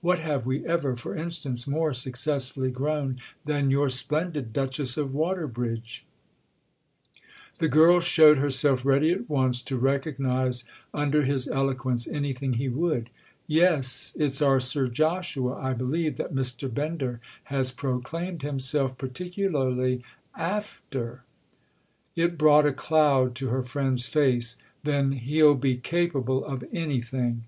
What 0.00 0.18
have 0.20 0.46
we 0.46 0.64
ever 0.64 0.96
for 0.96 1.14
instance 1.14 1.66
more 1.66 1.92
successfully 1.92 2.70
grown 2.70 3.18
than 3.44 3.70
your 3.70 3.90
splendid 3.90 4.50
'Duchess 4.50 4.96
of 4.96 5.12
Waterbridge'?" 5.12 6.06
The 7.58 7.68
girl 7.68 8.00
showed 8.00 8.38
herself 8.38 8.86
ready 8.86 9.10
at 9.10 9.28
once 9.28 9.60
to 9.64 9.76
recognise 9.76 10.64
under 10.94 11.24
his 11.26 11.46
eloquence 11.48 12.08
anything 12.08 12.54
he 12.54 12.66
would. 12.70 13.10
"Yes—it's 13.46 14.40
our 14.40 14.58
Sir 14.58 14.86
Joshua, 14.86 15.52
I 15.56 15.74
believe, 15.74 16.16
that 16.16 16.34
Mr. 16.34 16.72
Bender 16.72 17.20
has 17.52 17.70
proclaimed 17.70 18.40
himself 18.40 18.96
particularly 18.96 20.02
'after.'" 20.34 21.24
It 22.16 22.38
brought 22.38 22.64
a 22.64 22.72
cloud 22.72 23.34
to 23.34 23.48
her 23.48 23.62
friend's 23.62 24.08
face. 24.08 24.56
"Then 24.82 25.12
he'll 25.12 25.52
be 25.56 25.76
capable 25.76 26.42
of 26.42 26.64
anything." 26.72 27.44